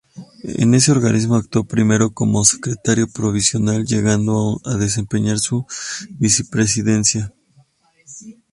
En 0.55 0.73
ese 0.73 0.91
organismo 0.91 1.35
actuó 1.35 1.63
primero 1.63 2.09
como 2.11 2.43
secretario 2.43 3.05
provisional, 3.07 3.85
llegando 3.85 4.59
a 4.65 4.73
desempeñar 4.73 5.37
su 5.37 5.67
vicepresidencia. 6.17 7.31